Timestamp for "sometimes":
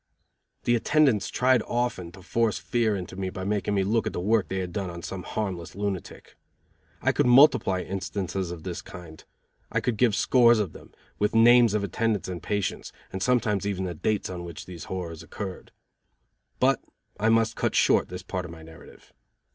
13.21-13.67